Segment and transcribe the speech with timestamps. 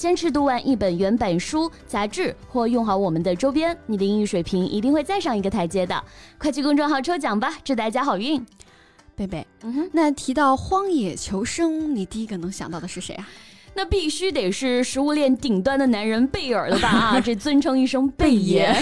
[0.00, 6.02] 坚持读完一本原版书、杂志，或用好我们的周边，你的英语水平一定会再上一个台阶的。
[6.38, 8.42] 快去公众号抽奖吧，祝大家好运！
[9.14, 13.28] 贝贝，嗯哼，那提到荒野求生，你第一个能想到的是谁啊？
[13.79, 16.87] 那必须得是食物链顶端的男人贝尔了吧？
[16.87, 18.73] 啊，这尊称一声贝爷。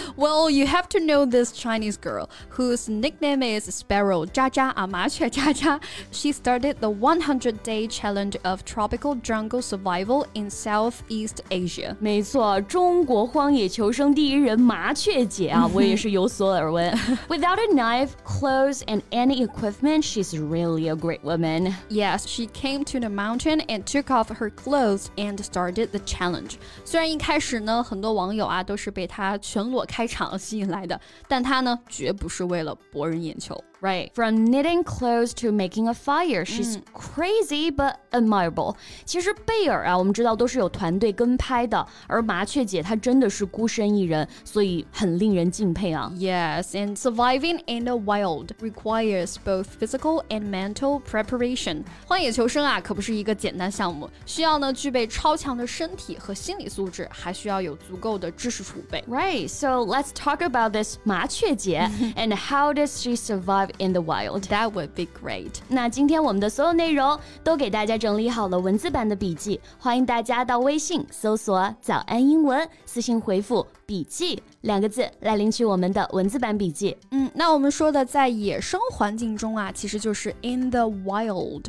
[0.17, 5.79] Well, you have to know this Chinese girl whose nickname is Sparrow 渣渣啊，麻雀渣渣。
[6.11, 11.95] She started the 100-day challenge of tropical jungle survival in Southeast Asia。
[11.99, 16.93] 没错，中国荒野求生第一人麻雀姐啊，我也是有所耳闻。
[17.29, 21.73] Without a knife, clothes, and any equipment, she's really a great woman.
[21.89, 26.54] Yes, she came to the mountain and took off her clothes and started the challenge。
[26.84, 33.62] 虽然一开始呢，很多网友啊都是被她全裸开场吸引来的，但她呢绝不是为了博人眼球。
[33.81, 38.75] Right, from knitting clothes to making a fire, she's crazy but admirable.
[39.05, 46.11] 其实贝尔啊，我们知道都是有团队跟拍的，而麻雀姐她真的是孤身一人，所以很令人敬佩啊。
[46.15, 51.83] Yes, and surviving in the wild requires both physical and mental preparation.
[52.07, 59.03] 荒野求生啊，可不是一个简单项目，需要呢具备超强的身体和心理素质，还需要有足够的知识储备。
[59.07, 64.42] Right, so let's talk about this 麻雀姐 and how does she survive In the wild.
[64.42, 65.52] That would be great.
[65.68, 76.96] 那今天我们的所有内容都给大家整理好了文字版的笔记，欢迎大家到微信搜索“早安英文”，私信回复“笔记”两个字来领取我们的文字版笔记。
[77.10, 81.64] 嗯，那我们说的在野生环境中啊，其实就是 in the wild.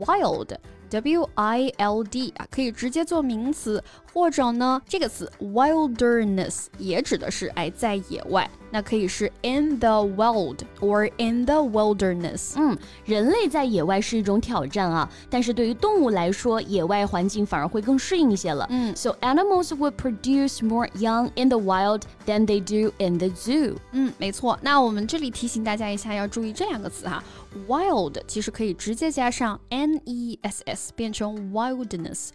[0.00, 0.56] Wild.
[0.90, 3.82] W I L D 啊，可以直接做名词，
[4.12, 12.54] 或者呢，这个词 wilderness 也指的是哎在野外，那可以是 in the wild or in the wilderness。
[12.56, 18.66] 嗯，人类在野外是一种挑战啊，但是对于动物来说，野外环境反而会更适应一些了。
[18.70, 23.76] 嗯，So animals would produce more young in the wild than they do in the zoo。
[23.92, 24.58] 嗯，没错。
[24.60, 27.22] 那我们这里提醒大家一下，要注意这两个词哈。
[27.68, 32.30] Wild 其实可以直接加上 n e s s，变成 wildness。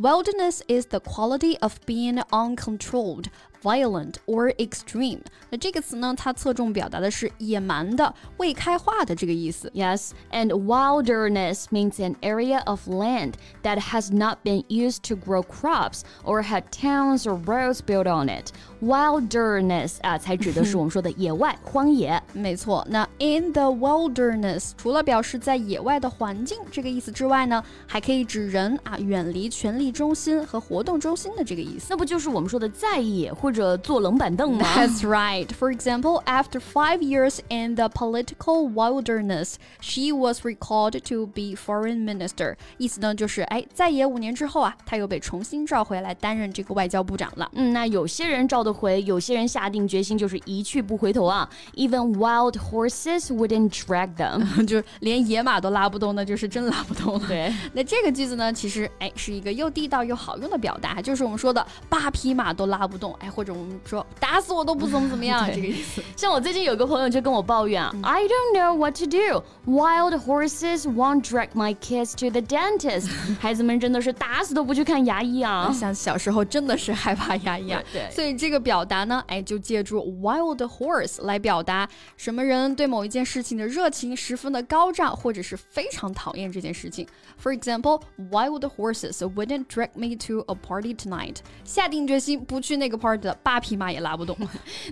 [0.00, 3.26] Wildness is the quality of being uncontrolled,
[3.63, 5.21] violent or extreme。
[5.49, 9.71] 那这个词呢，它侧重表达的是野蛮的、未开化的这个意思。
[9.73, 16.01] Yes, and wilderness means an area of land that has not been used to grow crops
[16.23, 18.51] or had towns or roads built on it.
[18.81, 22.20] Wilderness 啊，才指的是我们说的野外、荒野。
[22.32, 31.88] 没错，那 in the wilderness 除了表示在野外的环境这个意思之外呢，还可以指人啊远离权力中心和活动中心的这个意思。
[31.90, 34.64] 那不就是我们说的在野或者坐冷板凳吗？
[34.76, 35.46] That's right.
[35.48, 42.04] For example, after five years in the political wilderness, she was recalled to be foreign
[42.04, 42.56] minister.
[42.78, 47.50] 意思呢就是哎，在野五年之后啊，她又被重新召回来担任这个外交部长了。
[47.54, 51.48] 嗯，那有些人召得回，有些人下定决心就是一去不回头啊。
[51.74, 57.26] Even wild horses wouldn't drag them， 就是连野马都拉不动，那就是真拉不动了。
[57.26, 66.00] 对， 那这个句子呢，其实哎是一个又地道又好用的表达，就是我们说的八匹马都拉不动，哎，或者我们说打死我都不怎么怎么样 这个意思。
[66.16, 69.42] 像我最近有个朋友就跟我抱怨，I don't know what to do.
[69.66, 73.08] Wild horses won't drag my kids to the dentist.
[73.40, 75.72] 孩子们真的是打死都不去看牙医啊！
[75.72, 77.82] 像小时候真的是害怕牙医啊。
[77.92, 87.06] 对，所以这个表达呢，哎，就借助 wild horse 来表达什么人对某一件事情的热情十分的高涨，或者是非常讨厌这件事情。
[87.42, 91.38] For example, wild horses wouldn't drag me to a party tonight.
[91.64, 94.36] 下定决心不去那个 party 的八匹马也拉不动。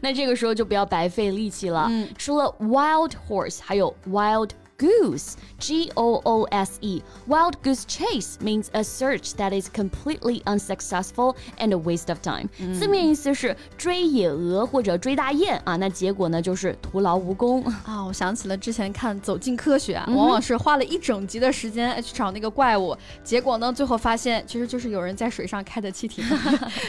[0.01, 1.87] 那这个时候就不要白费力气了。
[1.91, 4.51] 嗯，除了 wild horse，还有 wild。
[4.80, 7.02] goose, G O O S E.
[7.28, 12.50] Wild goose chase means a search that is completely unsuccessful and a waste of time.
[12.74, 18.04] 字面意思是追野鹅或者追大雁啊，那结果呢就是徒劳无功啊。
[18.06, 26.26] 我想起了之前看《走进科学》啊，往往是花了一整集的时间去找那个怪物，结果呢最后发现其实就是有人在水上开的汽艇。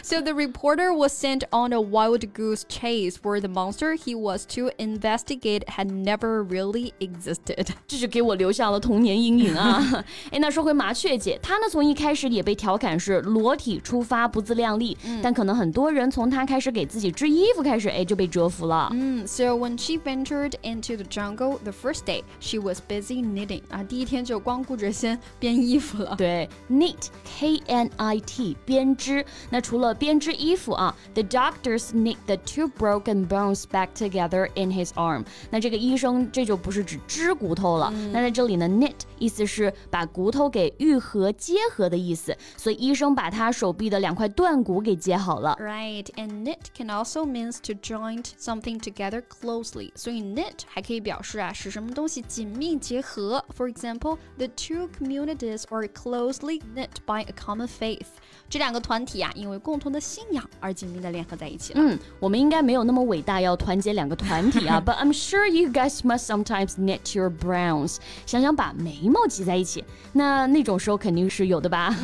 [0.02, 4.44] so the reporter was sent on a wild goose chase where the monster he was
[4.44, 7.76] to investigate had never really existed.
[7.87, 10.03] 这就给我留下了童年阴影啊！
[10.31, 14.97] 哎，那说回麻雀姐，她呢从一开始也被调侃是裸体出发，不自量力。
[15.05, 18.89] 嗯、但可能很多人从她开始给自己织衣服开始，哎，就被折服了。
[18.93, 23.61] 嗯，So when she ventured into the jungle the first day, she was busy knitting.
[23.69, 26.15] 啊，第一天就光顾着先编衣服了。
[26.17, 29.25] 对，knit，K N I T，编织。
[29.49, 35.23] 那除了编织衣服啊，the doctors knit the two broken bones back together in his arm。
[35.49, 37.93] 那这个医生这就不是指织骨头了。
[38.11, 45.56] 那在这里呢，knit 意思是把骨头给愈合、结合的意思，所以医生把他手臂的两块断骨给接好了。
[45.60, 49.90] Right, and knit can also means to join something together closely.
[49.94, 53.44] 所以 knit 还可以表示啊，使什么东西紧密结合。
[53.56, 58.06] For example, the two communities are closely knit by a common faith.
[58.48, 61.80] 这两个团体啊，因为共同的信仰而紧密的联合在一起了。
[61.82, 64.82] 嗯，我们应该没有那么伟大，要团结两个团体啊。
[64.84, 67.96] But I'm sure you guys must sometimes knit your brows.
[68.24, 71.94] 想想把眉 毛挤在一起，那那种时候肯定是有的吧。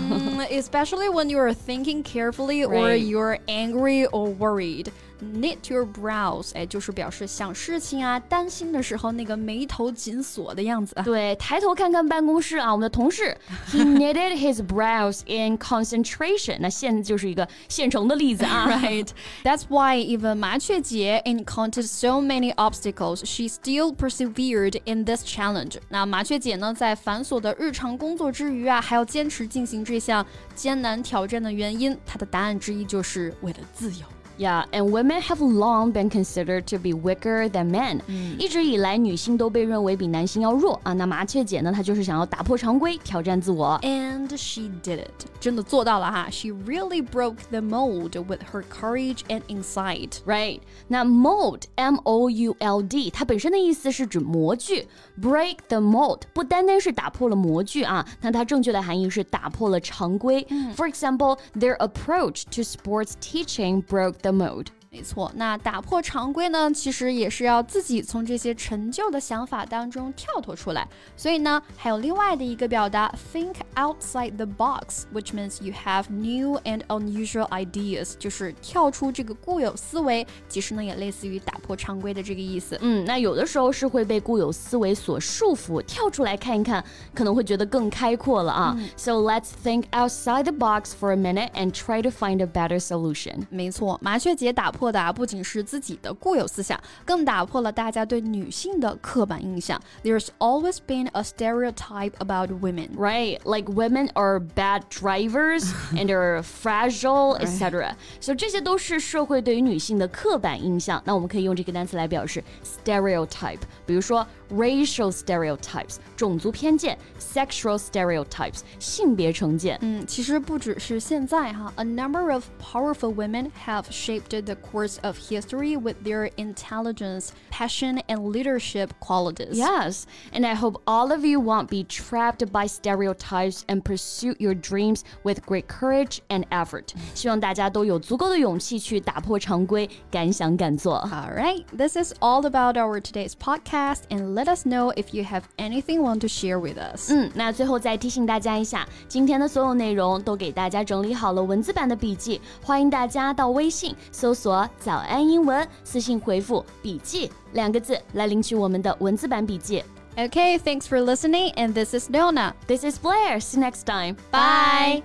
[0.50, 4.86] Especially when you are thinking carefully or you're angry or worried.
[5.22, 10.96] Knit your brows，哎，就是表示想事情啊、担心的时候那个眉头紧锁的样子。
[11.04, 13.36] 对，抬头看看办公室啊，我们的同事，
[13.68, 16.56] He knitted his brows in concentration。
[16.58, 18.66] 那现在就是一个现成的例子啊。
[18.68, 19.06] Right.
[19.44, 25.76] That's why even 麻雀姐 encountered so many obstacles, she still persevered in this challenge.
[25.88, 30.26] 那麻雀姐呢，在繁琐的日常工作之余啊，还要坚持进行这项
[30.56, 34.04] 艰难挑战的原因，她的答案之一就是为了自由。
[34.38, 38.00] Yeah, and women have long been considered to be weaker than men.
[38.38, 40.94] 一直以来，女性都被认为比男性要弱啊。
[40.94, 43.78] 那麻雀姐呢，她就是想要打破常规，挑战自我。
[43.82, 46.28] And she did it，真的做到了哈。
[46.30, 50.14] She really broke the mold with her courage and insight.
[50.26, 50.60] Right？
[50.88, 54.88] 那 mold，M O U L D，它本身的意思是指模具。
[55.20, 60.44] Break the mold 不单单是打破了模具啊，那它正确的含义是打破了常规。
[60.74, 64.71] For example, their approach to sports teaching broke the mold.
[64.89, 70.87] 没错，那打破常规呢，其实也是要自己从这些陈旧的想法当中跳脱出来。
[71.15, 80.25] 所以呢，还有另外的一个表达，think outside the box，which means you have new and unusual ideas，就是跳出这个固有思维。
[80.47, 82.77] 其实呢，也类似于打破常规的这个意思。
[82.81, 88.75] 嗯，那有的时候是会被固有思维所束缚，跳出来看一看，可能会觉得更开阔了啊。
[88.95, 93.45] So let's think outside the box for a minute and try to find a better solution。
[93.49, 94.87] 没错，麻雀姐打破。
[94.91, 99.81] 的啊，不仅是自己的固有思想，更打破了大家对女性的刻板印象。
[100.03, 103.39] There's always been a stereotype about women, right?
[103.43, 107.95] Like women are bad drivers and are fragile, etc.
[108.21, 111.01] So 这些都是社会对于女性的刻板印象。
[111.05, 119.78] 那我们可以用这个单词来表示 stereotype，比如说 racial stereotypes 种族偏见，sexual stereotypes 性别成见。
[119.80, 128.30] 嗯，其实不只是现在哈，a number of powerful women have shaped the course of history with their intelligence, passion, and
[128.30, 129.54] leadership qualities.
[129.54, 134.54] Yes, and I hope all of you won't be trapped by stereotypes and pursue your
[134.54, 136.94] dreams with great courage and effort.
[137.14, 140.98] 希望大家都有足够的勇气去打破常规，敢想敢做。
[141.10, 145.42] All right, this is all about our today's podcast and let us know if you have
[145.56, 147.10] anything want to share with us.
[147.12, 159.82] 嗯，那最后再提醒大家一下，今天的所有内容都给大家整理好了文字版的笔记，欢迎大家到微信搜索“早安英文”，私信回复“笔记”两个字来领取我们的文字版笔记。
[160.16, 162.54] Okay, thanks for listening, and this is Nona.
[162.66, 163.40] This is Blair.
[163.40, 164.16] See you next time.
[164.30, 165.02] Bye.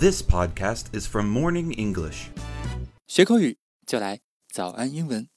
[0.00, 2.28] This podcast is from Morning English.
[3.06, 4.20] 学口语就来
[4.50, 5.28] 早安英文。